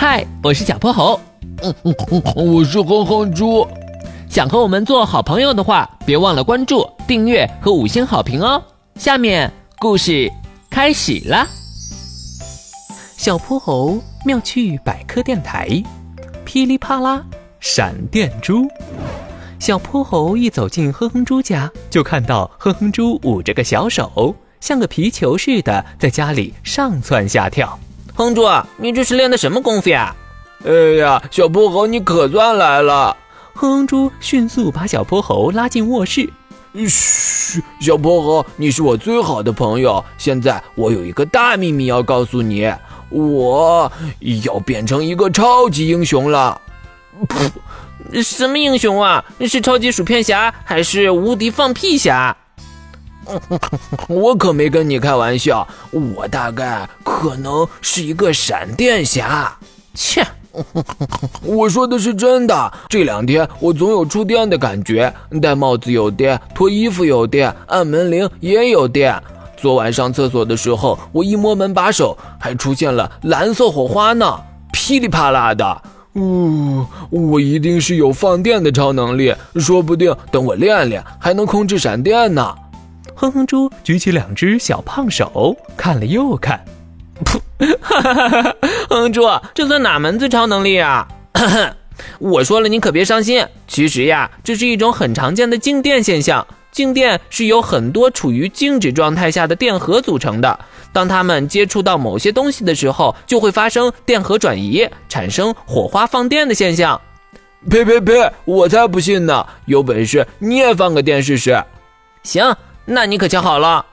[0.00, 1.20] 嗨，我是小泼猴。
[1.62, 3.68] 嗯嗯嗯，我是哼哼猪。
[4.30, 8.62] 想和我们做好朋友的话，别忘了关注、订阅和五星好评哦。
[8.94, 10.32] 下面故事
[10.70, 11.46] 开始啦。
[13.18, 15.68] 小泼猴妙趣百科电台，
[16.46, 17.22] 噼里啪啦，
[17.60, 18.66] 闪电猪。
[19.58, 27.78] 小泼猴一走进哼哼猪家，就看到哼哼猪捂着个小手，像个皮球似的在家里上蹿下跳。
[28.20, 28.46] 哼猪，
[28.76, 30.14] 你这是练的什么功夫呀？
[30.66, 33.16] 哎呀，小泼猴，你可算来了！
[33.54, 36.28] 哼哼猪迅速把小泼猴拉进卧室。
[36.86, 40.04] 嘘，小泼猴，你是我最好的朋友。
[40.18, 42.70] 现在我有一个大秘密要告诉你，
[43.08, 43.90] 我
[44.44, 46.60] 要变成一个超级英雄了。
[47.26, 49.24] 噗，什么英雄啊？
[49.48, 52.36] 是超级薯片侠还是无敌放屁侠？
[54.08, 59.56] 我可没跟你开玩笑，我大概可能是一个闪电侠。
[59.94, 60.24] 切！
[61.44, 62.72] 我说的是真的。
[62.88, 69.20] 这两天我总有触电的感觉，戴帽子有电，脱衣服有电，按门铃也有电。
[69.56, 74.40] 昨晚上厕所的时候，我一摸门把手，还出现了蓝色火花呢，
[74.72, 75.82] 噼里啪啦的。
[76.14, 82.54] 呜，我一定是有放电的超能力，说不定等我练练，还能控制闪电呢。
[83.20, 86.64] 哼哼猪举起两只小胖手，看了又看。
[87.22, 87.38] 噗！
[87.78, 88.56] 哈哈哈哈
[88.88, 91.06] 哼猪，这算哪门子超能力啊？
[92.18, 93.46] 我说了，你可别伤心。
[93.68, 96.46] 其实呀，这是一种很常见的静电现象。
[96.72, 100.58] 静电是由很多处于静止状态下的电荷组成的。
[100.90, 106.98] 当它们接触到某些东西的时候，就会发生电荷转移，产生火花放电的现象。
[107.68, 108.32] 呸呸呸！
[108.46, 109.46] 我才不信呢！
[109.66, 111.62] 有本事你也放个电试试。
[112.22, 112.54] 行，
[112.92, 113.86] 那你可瞧好了。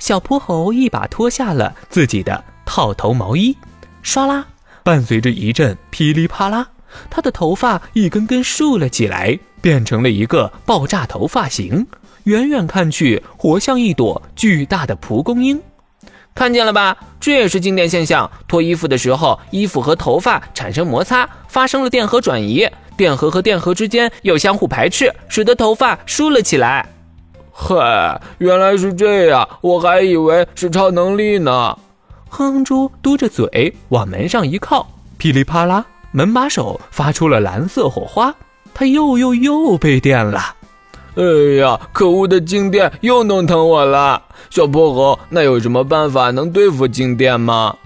[0.00, 2.44] 小泼猴一把脱下了自己的。
[2.64, 3.56] 套头毛衣，
[4.02, 4.46] 唰啦，
[4.82, 6.66] 伴随着一阵噼里啪啦，
[7.10, 11.86] 他的头发一根根竖了起来，变成了一个爆炸头发型，
[12.24, 15.60] 远远看去，活像一朵巨大的蒲公英。
[16.34, 16.96] 看见了吧？
[17.20, 18.28] 这也是静电现象。
[18.48, 22.66] 脱衣服的时候，衣服和头发产生摩擦，发生了电荷转移，
[22.96, 26.88] 电荷和电荷之间又相互排斥，使得头发竖了起来。
[27.64, 31.78] 嗨，原来是这样，我还以为是超能力呢。
[32.28, 34.84] 哼哼猪嘟着嘴往门上一靠，
[35.16, 38.34] 噼里啪啦，门把手发出了蓝色火花，
[38.74, 40.56] 它又又又被电了。
[41.14, 41.22] 哎
[41.60, 44.20] 呀，可恶的静电又弄疼我了！
[44.50, 47.76] 小泼猴，那有什么办法能对付静电吗？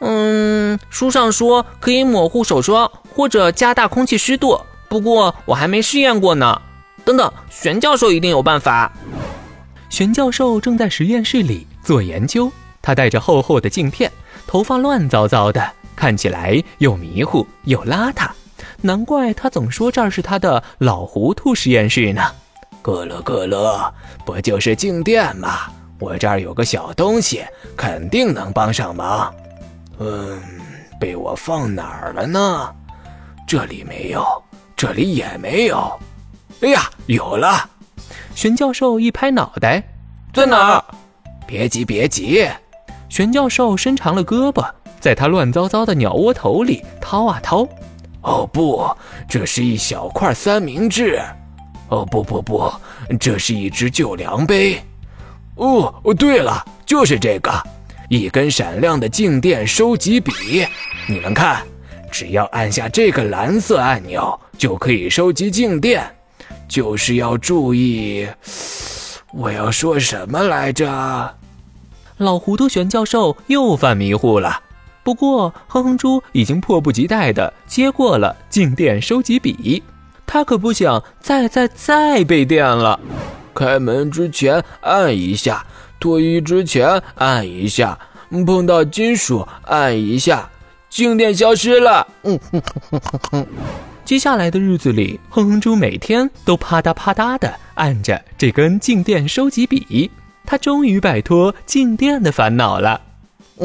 [0.00, 6.60] 嗯，书上说可以抹护手霜或者加大空气湿度，不过我还没试验过呢。
[7.04, 8.92] 等等，玄教授一定有办法。
[9.92, 12.50] 玄教授正在实验室里做研究。
[12.80, 14.10] 他戴着厚厚的镜片，
[14.46, 18.30] 头发乱糟糟的，看起来又迷糊又邋遢，
[18.80, 22.22] 难怪他总说这儿是他的老糊涂实验室呢。
[22.80, 23.94] 咯咯咯咯，
[24.24, 25.70] 不就是静电吗？
[25.98, 27.44] 我这儿有个小东西，
[27.76, 29.32] 肯定能帮上忙。
[29.98, 30.40] 嗯，
[30.98, 32.74] 被我放哪儿了呢？
[33.46, 34.24] 这里没有，
[34.74, 36.00] 这里也没有。
[36.62, 37.68] 哎呀，有了！
[38.34, 39.82] 玄教授一拍脑袋，
[40.32, 40.84] 在哪儿？
[41.46, 42.48] 别急，别急。
[43.08, 47.66] 玄教授伸长了胳膊，在他乱糟糟的鸟窝头里掏啊掏。
[48.22, 48.88] 哦不，
[49.28, 51.20] 这是一小块三明治。
[51.88, 52.72] 哦不不不，
[53.20, 54.80] 这是一只旧量杯。
[55.56, 57.52] 哦哦，对了，就是这个，
[58.08, 60.32] 一根闪亮的静电收集笔。
[61.06, 61.62] 你们看，
[62.10, 66.02] 只要按下这个蓝色按钮，就可以收集静电。
[66.72, 68.26] 就是要注意，
[69.34, 71.34] 我要说什么来着？
[72.16, 74.62] 老糊涂玄教授又犯迷糊了，
[75.02, 79.82] 不过哼哼猪已经迫不及待地接过了静电收集笔，
[80.26, 82.98] 他可不想再再再被电了。
[83.54, 85.66] 开门之前按一下，
[86.00, 87.98] 脱衣之前按一下，
[88.46, 90.48] 碰到金属按一下，
[90.88, 92.08] 静电消失了。
[92.22, 93.46] 嗯哼哼哼哼。
[94.12, 100.10] 接下来的日子里，哼哼猪每天都啪嗒啪嗒地按着这根静电收集笔。
[100.44, 103.00] 他终于摆脱静电的烦恼了。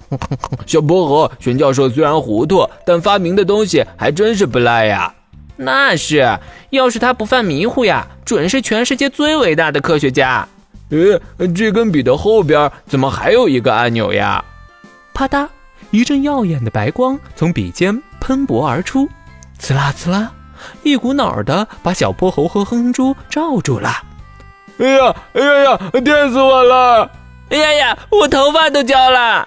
[0.64, 5.14] 小薄荷，玄教授虽然糊涂，但发明的东西还真是不赖呀。
[5.56, 6.38] 那是，
[6.70, 10.48] 要是他不犯迷糊呀，准是全世界最伟大的科学家。
[10.88, 14.42] 呃，这根笔的后边怎么还有一个按钮呀？
[15.12, 15.46] 啪嗒，
[15.90, 19.06] 一阵耀眼的白光从笔尖喷薄而出，
[19.60, 20.32] 呲啦呲啦，
[20.82, 23.90] 一股脑的把小泼猴和哼哼猪罩住了。
[24.78, 27.10] 哎呀，哎呀呀，电死我了！
[27.50, 29.46] 哎呀呀，我头发都焦了！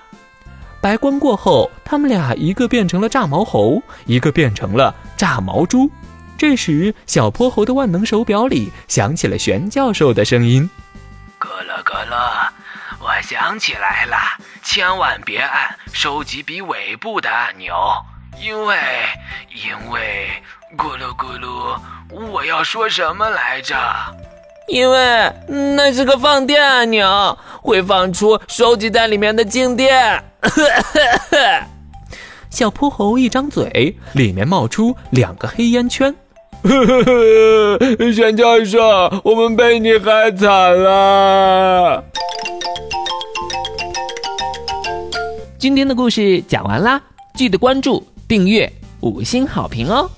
[0.80, 5.90] 白光过后，他们俩一个变成了炸毛猴，一个变成了炸毛猪。
[6.38, 10.70] 这时，小泼猴的万能手表里响起了玄教授的声音
[11.40, 12.52] ：“咯了咯了，
[13.00, 14.18] 我想起来了，
[14.62, 17.74] 千万别按收集笔尾部的按钮，
[18.42, 18.76] 因为
[19.54, 20.30] 因为
[20.78, 21.78] 咕噜咕噜，
[22.32, 23.76] 我要说什么来着？
[24.68, 25.32] 因为
[25.76, 30.24] 那是个放电按钮，会放出收集在里面的静电。
[32.50, 36.14] ”小泼猴一张嘴，里面冒出两个黑烟圈。
[36.64, 38.80] 呵呵呵，玄教授，
[39.24, 42.04] 我们被你害惨了。
[45.58, 47.02] 今天的故事讲完啦，
[47.34, 48.72] 记得关注、订阅、
[49.02, 50.10] 五星好评哦。